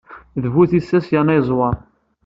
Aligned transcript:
D 0.41 0.43
bu 0.53 0.63
tissas 0.69 1.05
yerna 1.11 1.33
yeẓwer. 1.37 1.75